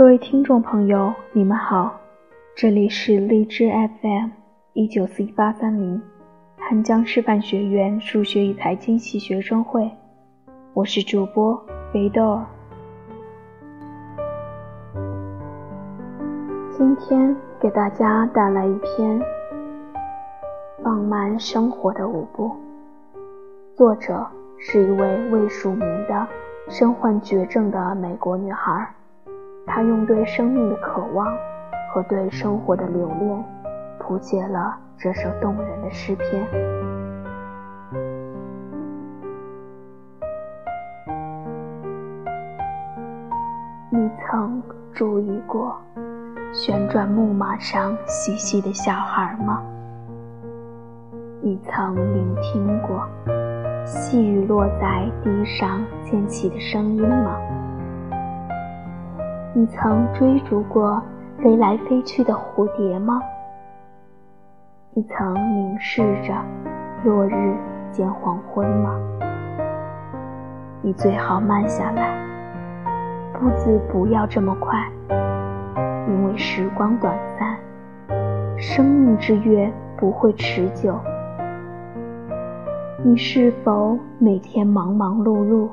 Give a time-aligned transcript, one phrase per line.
[0.00, 2.00] 各位听众朋友，你们好，
[2.56, 4.30] 这里是荔枝 FM
[4.72, 6.00] 一九四一八三零，
[6.56, 9.90] 汉江师范学院数学与财经系学生会，
[10.72, 11.54] 我是主播
[11.92, 12.46] 肥豆儿。
[16.70, 19.20] 今天给大家带来一篇
[20.82, 22.56] 放慢生活的舞步，
[23.76, 24.26] 作者
[24.58, 26.26] 是一位未署名的
[26.70, 28.94] 身患绝症的美国女孩。
[29.72, 31.32] 他用对生命的渴望
[31.92, 33.44] 和对生活的留恋，
[34.00, 36.44] 谱写了这首动人的诗篇。
[43.90, 44.60] 你曾
[44.92, 45.76] 注意过
[46.52, 49.62] 旋转木马上嬉戏的小孩吗？
[51.40, 53.08] 你曾聆听过
[53.86, 57.40] 细雨落在地上溅起的声音吗？
[59.60, 61.02] 你曾追逐过
[61.36, 63.20] 飞来飞去的蝴蝶吗？
[64.94, 66.34] 你曾凝视着
[67.04, 67.54] 落日
[67.92, 68.98] 见黄昏吗？
[70.80, 72.26] 你最好慢下来，
[73.34, 74.78] 步子不要这么快，
[76.08, 77.58] 因为时光短暂，
[78.56, 80.98] 生命之约不会持久。
[83.04, 85.68] 你是否每天忙忙碌碌，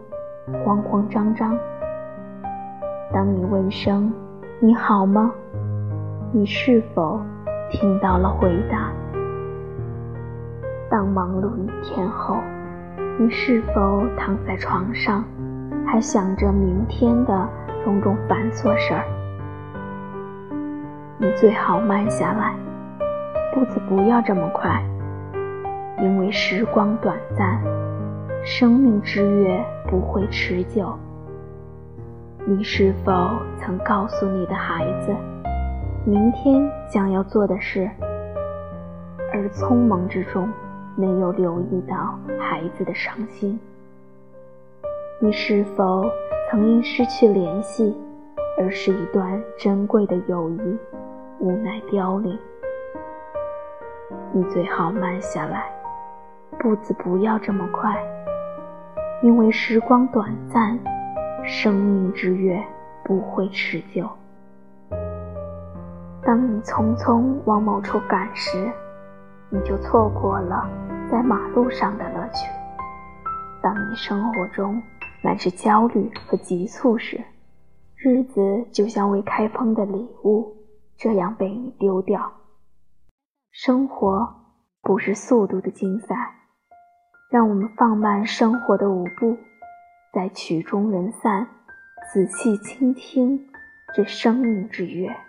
[0.65, 1.57] 慌慌张张？
[3.13, 4.11] 当你问声
[4.59, 5.31] “你好吗”，
[6.33, 7.21] 你是否
[7.69, 8.91] 听到了回答？
[10.89, 12.35] 当忙碌一天后，
[13.17, 15.23] 你是否躺在床上，
[15.85, 17.47] 还想着明天的
[17.85, 19.05] 种种繁琐事儿？
[21.17, 22.55] 你最好慢下来，
[23.53, 24.83] 步子不要这么快，
[26.01, 27.61] 因为时光短暂，
[28.43, 30.93] 生命之月不会持久。
[32.49, 33.11] 你是否
[33.59, 35.13] 曾告诉你的孩子，
[36.05, 37.91] 明天将要做的事，
[39.33, 40.49] 而匆忙之中
[40.95, 43.59] 没有留意到孩子的伤心？
[45.19, 46.09] 你是否
[46.49, 47.93] 曾因失去联系，
[48.57, 50.77] 而使一段珍贵的友谊
[51.39, 52.39] 无奈凋零？
[54.31, 55.65] 你最好慢下来，
[56.57, 58.01] 步子不要这么快，
[59.21, 60.79] 因为时光短暂。
[61.49, 62.61] 生命之月
[63.05, 64.05] 不会持久。
[66.21, 68.69] 当你匆匆往某处赶时，
[69.49, 70.69] 你就错过了
[71.09, 72.49] 在马路上的乐趣；
[73.63, 74.83] 当你生活中
[75.23, 77.23] 满是焦虑和急促时，
[77.95, 80.53] 日子就像未开封的礼物，
[80.97, 82.29] 这样被你丢掉。
[83.51, 84.35] 生活
[84.81, 86.35] 不是速度的竞赛，
[87.31, 89.37] 让我们放慢生活的舞步。
[90.13, 91.47] 在曲终人散，
[92.13, 93.47] 仔细倾听
[93.93, 95.26] 这生命之乐。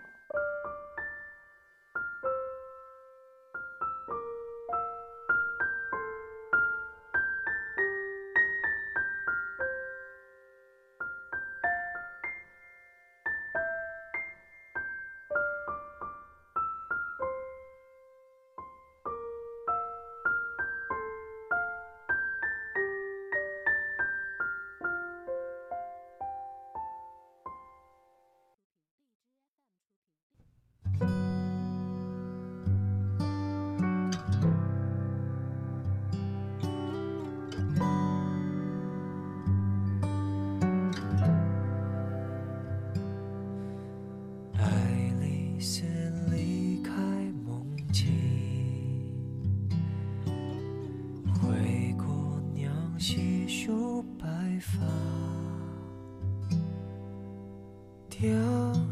[58.20, 58.28] 凋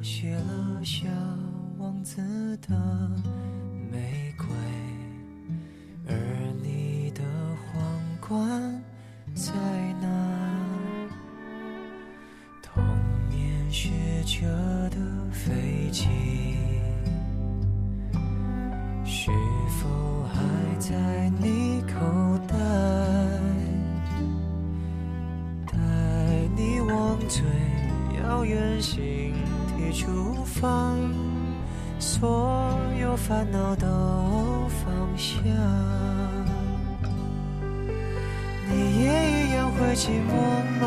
[0.05, 1.09] 谢了小
[1.79, 2.23] 王子
[2.59, 2.77] 的
[3.91, 4.47] 玫瑰，
[6.07, 6.15] 而
[6.63, 7.25] 你的
[7.67, 7.83] 皇
[8.21, 8.81] 冠
[9.35, 9.53] 在
[10.01, 10.07] 哪？
[12.63, 12.85] 童
[13.29, 13.91] 年学
[14.23, 14.47] 着
[14.91, 14.97] 的
[15.33, 16.05] 飞机，
[19.05, 19.33] 是
[19.83, 21.56] 否还在你
[29.97, 30.95] 出发，
[31.99, 33.87] 所有烦恼都
[34.69, 34.85] 放
[35.17, 35.39] 下。
[38.69, 40.33] 你也一样会寂寞
[40.81, 40.85] 吗？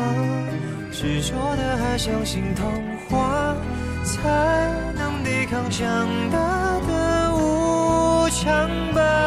[0.92, 2.70] 执着的还相信童
[3.08, 3.56] 话，
[4.04, 9.19] 才能抵抗长大的无常吧？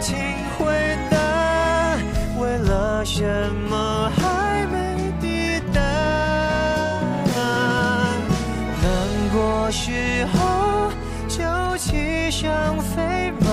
[0.00, 0.16] 请
[0.56, 1.18] 回答，
[2.38, 3.22] 为了什
[3.68, 5.80] 么还没抵达？
[8.82, 8.88] 难
[9.30, 10.90] 过时候
[11.28, 11.44] 就
[11.76, 13.46] 骑上飞马，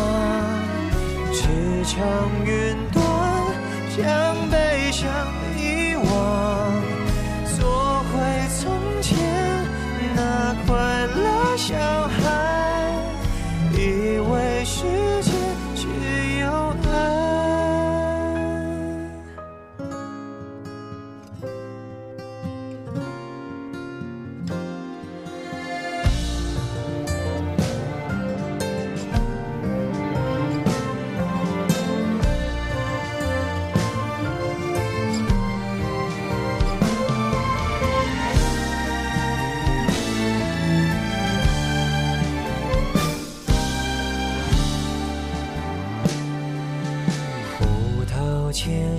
[1.33, 1.49] 驰
[1.83, 1.97] 骋
[2.45, 3.03] 云端，
[3.97, 5.05] 将悲伤
[5.57, 6.07] 遗忘，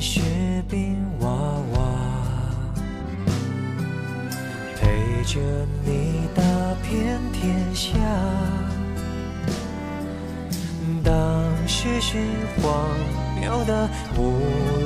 [0.00, 0.20] 雪
[0.68, 1.28] 冰娃
[1.74, 1.78] 娃，
[4.76, 5.40] 陪着
[5.84, 6.42] 你打
[6.82, 7.90] 遍天下。
[11.02, 11.12] 当
[11.66, 12.18] 时是
[12.62, 12.88] 荒
[13.40, 14.38] 谬的无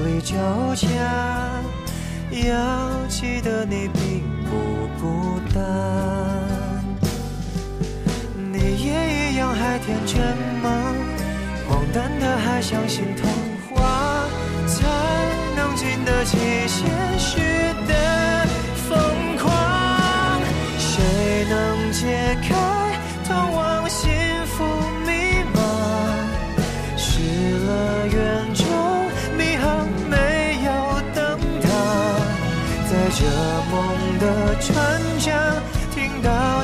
[0.06, 0.34] 力交
[0.74, 0.88] 加，
[2.30, 4.50] 要记得你并不
[5.00, 5.60] 孤单。
[8.52, 10.94] 你也一样还天真吗？
[11.68, 13.41] 荒诞的还相信童话，
[15.72, 16.36] 能经得起
[16.68, 16.86] 现
[17.18, 17.40] 实
[17.88, 18.46] 的
[18.76, 19.50] 疯狂。
[20.78, 22.54] 谁能解开
[23.26, 24.10] 通往幸
[24.48, 24.64] 福
[25.06, 25.60] 密码？
[26.98, 27.22] 失
[27.64, 28.64] 了远州，
[29.38, 30.70] 迷航没有
[31.14, 31.68] 灯塔，
[32.90, 33.24] 在这
[33.70, 33.80] 梦
[34.18, 34.24] 的
[34.60, 35.32] 船桨
[35.94, 36.62] 听到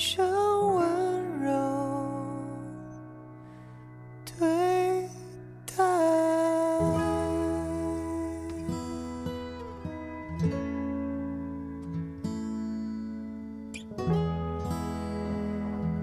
[0.00, 0.24] 人生
[0.76, 1.52] 温柔
[4.24, 5.06] 对
[5.76, 5.84] 待。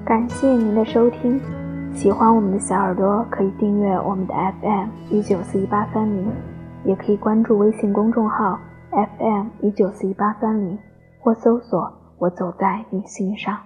[0.05, 1.41] 感谢您的收听，
[1.95, 6.31] 喜欢我们的小耳朵可以订阅我们的 FM 一九四一八三零，
[6.85, 8.59] 也可以关注微信公众号
[8.91, 10.77] FM 一九四一八三零，
[11.19, 13.57] 或搜索“我走在你心上”。